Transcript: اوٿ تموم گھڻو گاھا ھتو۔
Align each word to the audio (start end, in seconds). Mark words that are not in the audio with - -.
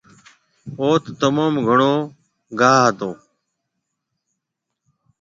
اوٿ 0.81 1.03
تموم 1.19 1.53
گھڻو 1.67 1.93
گاھا 2.59 2.79
ھتو۔ 2.89 3.09